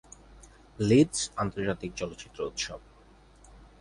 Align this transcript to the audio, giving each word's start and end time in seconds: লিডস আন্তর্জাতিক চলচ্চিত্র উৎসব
লিডস 0.79 1.19
আন্তর্জাতিক 1.35 1.91
চলচ্চিত্র 1.95 2.39
উৎসব 2.43 2.79